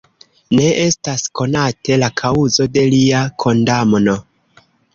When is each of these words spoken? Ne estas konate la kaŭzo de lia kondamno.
Ne 0.59 0.69
estas 0.85 1.25
konate 1.41 1.99
la 2.05 2.09
kaŭzo 2.23 2.69
de 2.79 2.87
lia 2.97 3.23
kondamno. 3.45 4.21